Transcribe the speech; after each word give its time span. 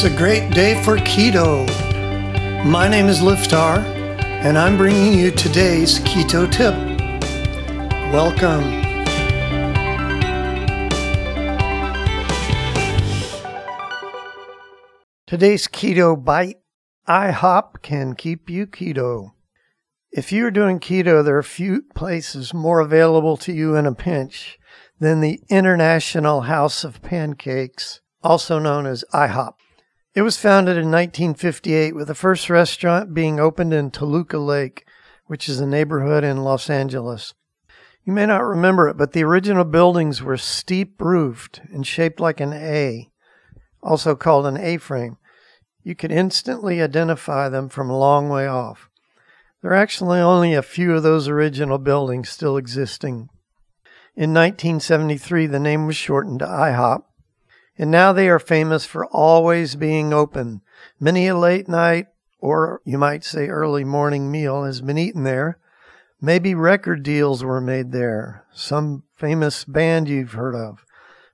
It's 0.00 0.04
a 0.04 0.16
great 0.16 0.52
day 0.52 0.80
for 0.84 0.96
keto. 0.96 1.66
My 2.64 2.86
name 2.86 3.06
is 3.06 3.18
Liftar, 3.18 3.78
and 4.44 4.56
I'm 4.56 4.76
bringing 4.76 5.18
you 5.18 5.32
today's 5.32 5.98
keto 5.98 6.48
tip. 6.48 6.72
Welcome. 8.12 8.62
Today's 15.26 15.66
keto 15.66 16.24
bite 16.24 16.58
IHOP 17.08 17.82
can 17.82 18.14
keep 18.14 18.48
you 18.48 18.68
keto. 18.68 19.32
If 20.12 20.30
you're 20.30 20.52
doing 20.52 20.78
keto, 20.78 21.24
there 21.24 21.38
are 21.38 21.42
few 21.42 21.82
places 21.96 22.54
more 22.54 22.78
available 22.78 23.36
to 23.38 23.52
you 23.52 23.74
in 23.74 23.84
a 23.84 23.96
pinch 23.96 24.60
than 25.00 25.20
the 25.20 25.40
International 25.48 26.42
House 26.42 26.84
of 26.84 27.02
Pancakes, 27.02 28.00
also 28.22 28.60
known 28.60 28.86
as 28.86 29.04
IHOP. 29.12 29.54
It 30.18 30.22
was 30.22 30.36
founded 30.36 30.76
in 30.76 30.90
1958 30.90 31.94
with 31.94 32.08
the 32.08 32.12
first 32.12 32.50
restaurant 32.50 33.14
being 33.14 33.38
opened 33.38 33.72
in 33.72 33.92
Toluca 33.92 34.38
Lake, 34.38 34.84
which 35.26 35.48
is 35.48 35.60
a 35.60 35.64
neighborhood 35.64 36.24
in 36.24 36.42
Los 36.42 36.68
Angeles. 36.68 37.34
You 38.02 38.12
may 38.12 38.26
not 38.26 38.42
remember 38.42 38.88
it, 38.88 38.96
but 38.96 39.12
the 39.12 39.22
original 39.22 39.62
buildings 39.62 40.20
were 40.20 40.36
steep 40.36 41.00
roofed 41.00 41.60
and 41.72 41.86
shaped 41.86 42.18
like 42.18 42.40
an 42.40 42.52
A, 42.52 43.12
also 43.80 44.16
called 44.16 44.46
an 44.46 44.56
A 44.56 44.78
frame. 44.78 45.18
You 45.84 45.94
could 45.94 46.10
instantly 46.10 46.82
identify 46.82 47.48
them 47.48 47.68
from 47.68 47.88
a 47.88 47.96
long 47.96 48.28
way 48.28 48.48
off. 48.48 48.90
There 49.62 49.70
are 49.70 49.74
actually 49.76 50.18
only 50.18 50.52
a 50.52 50.62
few 50.62 50.96
of 50.96 51.04
those 51.04 51.28
original 51.28 51.78
buildings 51.78 52.28
still 52.28 52.56
existing. 52.56 53.28
In 54.16 54.34
1973, 54.34 55.46
the 55.46 55.60
name 55.60 55.86
was 55.86 55.94
shortened 55.94 56.40
to 56.40 56.46
IHOP, 56.46 57.04
and 57.78 57.90
now 57.90 58.12
they 58.12 58.28
are 58.28 58.40
famous 58.40 58.84
for 58.84 59.06
always 59.06 59.76
being 59.76 60.12
open. 60.12 60.60
Many 60.98 61.28
a 61.28 61.36
late 61.36 61.68
night, 61.68 62.06
or 62.40 62.82
you 62.84 62.98
might 62.98 63.24
say 63.24 63.46
early 63.46 63.84
morning 63.84 64.30
meal, 64.30 64.64
has 64.64 64.80
been 64.80 64.98
eaten 64.98 65.22
there. 65.22 65.58
Maybe 66.20 66.54
record 66.54 67.04
deals 67.04 67.44
were 67.44 67.60
made 67.60 67.92
there. 67.92 68.44
Some 68.52 69.04
famous 69.14 69.64
band 69.64 70.08
you've 70.08 70.32
heard 70.32 70.56
of. 70.56 70.84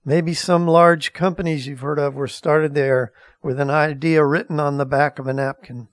Maybe 0.05 0.35
some 0.35 0.69
large 0.69 1.15
companies 1.15 1.67
you've 1.67 1.81
heard 1.81 1.99
of 1.99 2.15
were 2.15 2.29
started 2.29 2.75
there 2.75 3.13
with 3.43 3.59
an 3.59 3.71
idea 3.71 4.25
written 4.25 4.61
on 4.61 4.77
the 4.77 4.85
back 4.85 5.19
of 5.19 5.27
a 5.27 5.33
napkin. 5.33 5.89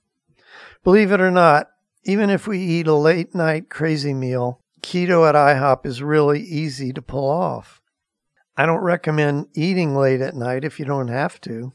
Believe 0.83 1.13
it 1.13 1.21
or 1.21 1.31
not, 1.31 1.67
even 2.03 2.29
if 2.29 2.45
we 2.45 2.59
eat 2.59 2.87
a 2.87 2.95
late 2.95 3.33
night 3.33 3.69
crazy 3.69 4.13
meal, 4.13 4.59
keto 4.81 5.27
at 5.29 5.35
IHOP 5.35 5.85
is 5.85 6.03
really 6.03 6.41
easy 6.41 6.91
to 6.91 7.01
pull 7.01 7.29
off. 7.29 7.80
I 8.57 8.65
don't 8.65 8.81
recommend 8.81 9.47
eating 9.53 9.95
late 9.95 10.21
at 10.21 10.35
night 10.35 10.63
if 10.63 10.79
you 10.79 10.85
don't 10.85 11.07
have 11.07 11.39
to. 11.41 11.73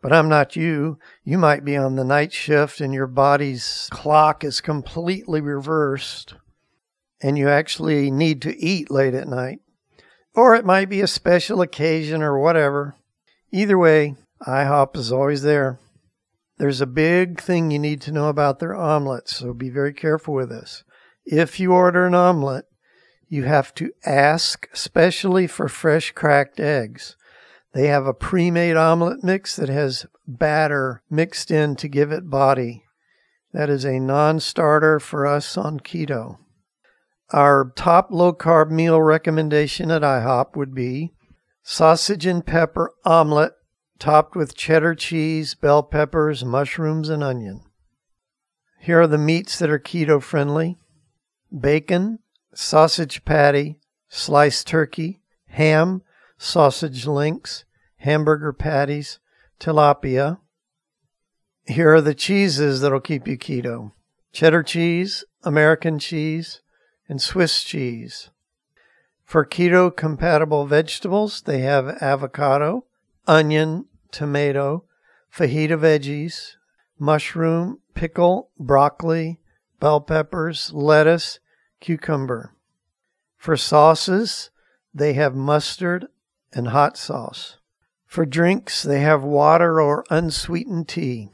But 0.00 0.12
I'm 0.12 0.28
not 0.28 0.54
you. 0.54 0.98
You 1.24 1.38
might 1.38 1.64
be 1.64 1.76
on 1.76 1.96
the 1.96 2.04
night 2.04 2.32
shift 2.32 2.80
and 2.80 2.92
your 2.92 3.06
body's 3.06 3.88
clock 3.90 4.44
is 4.44 4.60
completely 4.60 5.40
reversed 5.40 6.34
and 7.22 7.38
you 7.38 7.48
actually 7.48 8.10
need 8.10 8.42
to 8.42 8.54
eat 8.58 8.90
late 8.90 9.14
at 9.14 9.28
night. 9.28 9.60
Or 10.34 10.54
it 10.54 10.66
might 10.66 10.90
be 10.90 11.00
a 11.00 11.06
special 11.06 11.62
occasion 11.62 12.22
or 12.22 12.38
whatever. 12.38 12.96
Either 13.50 13.78
way, 13.78 14.16
IHOP 14.46 14.96
is 14.96 15.10
always 15.10 15.42
there. 15.42 15.78
There's 16.58 16.82
a 16.82 16.86
big 16.86 17.40
thing 17.40 17.70
you 17.70 17.78
need 17.78 18.00
to 18.02 18.12
know 18.12 18.28
about 18.28 18.58
their 18.58 18.74
omelets, 18.74 19.36
so 19.36 19.54
be 19.54 19.70
very 19.70 19.94
careful 19.94 20.34
with 20.34 20.50
this. 20.50 20.84
If 21.24 21.58
you 21.58 21.72
order 21.72 22.06
an 22.06 22.14
omelet, 22.14 22.66
you 23.28 23.44
have 23.44 23.74
to 23.74 23.90
ask 24.04 24.68
specially 24.72 25.46
for 25.46 25.68
fresh 25.68 26.12
cracked 26.12 26.60
eggs. 26.60 27.16
They 27.72 27.88
have 27.88 28.06
a 28.06 28.14
pre 28.14 28.50
made 28.50 28.76
omelet 28.76 29.24
mix 29.24 29.56
that 29.56 29.68
has 29.68 30.06
batter 30.26 31.02
mixed 31.10 31.50
in 31.50 31.76
to 31.76 31.88
give 31.88 32.12
it 32.12 32.30
body. 32.30 32.84
That 33.52 33.70
is 33.70 33.84
a 33.84 34.00
non 34.00 34.40
starter 34.40 35.00
for 35.00 35.26
us 35.26 35.56
on 35.56 35.80
keto. 35.80 36.38
Our 37.30 37.72
top 37.74 38.08
low 38.10 38.32
carb 38.32 38.70
meal 38.70 39.00
recommendation 39.00 39.90
at 39.90 40.02
IHOP 40.02 40.56
would 40.56 40.74
be 40.74 41.12
sausage 41.62 42.26
and 42.26 42.44
pepper 42.44 42.92
omelet 43.04 43.52
topped 43.98 44.36
with 44.36 44.56
cheddar 44.56 44.94
cheese, 44.94 45.54
bell 45.54 45.82
peppers, 45.82 46.44
mushrooms, 46.44 47.08
and 47.08 47.22
onion. 47.22 47.62
Here 48.80 49.00
are 49.00 49.06
the 49.06 49.18
meats 49.18 49.58
that 49.58 49.70
are 49.70 49.78
keto 49.78 50.22
friendly 50.22 50.76
bacon, 51.58 52.18
sausage 52.54 53.24
patty, 53.24 53.78
sliced 54.08 54.66
turkey, 54.66 55.20
ham, 55.48 56.02
sausage 56.38 57.06
links, 57.06 57.64
hamburger 57.98 58.52
patties, 58.52 59.18
tilapia. 59.60 60.38
Here 61.66 61.94
are 61.94 62.00
the 62.00 62.14
cheeses 62.14 62.80
that'll 62.80 63.00
keep 63.00 63.26
you 63.26 63.38
keto 63.38 63.92
cheddar 64.34 64.64
cheese, 64.64 65.24
American 65.44 65.98
cheese, 65.98 66.60
and 67.08 67.22
Swiss 67.22 67.62
cheese. 67.62 68.30
For 69.24 69.46
keto 69.46 69.96
compatible 69.96 70.66
vegetables, 70.66 71.40
they 71.42 71.60
have 71.60 72.02
avocado, 72.02 72.84
onion, 73.28 73.86
tomato, 74.10 74.84
fajita 75.32 75.78
veggies, 75.78 76.56
mushroom, 76.98 77.78
pickle, 77.94 78.50
broccoli, 78.58 79.38
bell 79.78 80.00
peppers, 80.00 80.72
lettuce, 80.72 81.38
cucumber. 81.84 82.54
For 83.36 83.58
sauces, 83.58 84.50
they 84.94 85.12
have 85.12 85.34
mustard 85.34 86.06
and 86.50 86.68
hot 86.68 86.96
sauce. 86.96 87.58
For 88.06 88.24
drinks, 88.24 88.82
they 88.82 89.00
have 89.00 89.22
water 89.22 89.82
or 89.82 90.04
unsweetened 90.08 90.88
tea. 90.88 91.28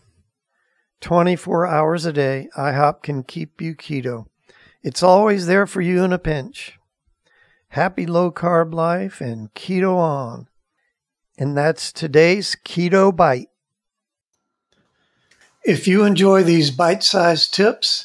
24 1.01 1.67
hours 1.69 2.05
a 2.05 2.13
day, 2.13 2.49
IHOP 2.57 3.03
can 3.03 3.23
keep 3.23 3.61
you 3.61 3.77
keto. 3.77 4.27
It's 4.83 5.05
always 5.05 5.47
there 5.47 5.69
for 5.69 5.83
you 5.83 6.03
in 6.03 6.13
a 6.13 6.19
pinch. 6.19 6.79
Happy 7.69 8.05
low 8.05 8.33
carb 8.33 8.75
life 8.75 9.21
and 9.21 9.55
keto 9.55 9.95
on. 9.95 10.49
And 11.39 11.57
that's 11.57 11.93
today's 11.93 12.57
Keto 12.65 13.15
Bite. 13.15 13.51
If 15.63 15.87
you 15.87 16.05
enjoy 16.05 16.43
these 16.43 16.71
bite 16.71 17.05
sized 17.05 17.55
tips, 17.55 18.05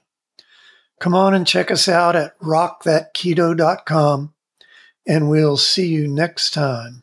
Come 1.01 1.15
on 1.15 1.33
and 1.33 1.47
check 1.47 1.71
us 1.71 1.87
out 1.87 2.15
at 2.15 2.37
rockthatketo.com, 2.41 4.35
and 5.07 5.29
we'll 5.31 5.57
see 5.57 5.87
you 5.87 6.07
next 6.07 6.51
time. 6.51 7.01